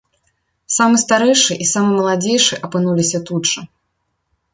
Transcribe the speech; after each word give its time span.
Самы 0.75 1.01
старэйшы 1.01 1.57
і 1.65 1.67
самы 1.71 1.91
маладзейшы 1.99 2.59
апынуліся 2.69 3.17
тут 3.29 3.43
жа. 3.51 3.61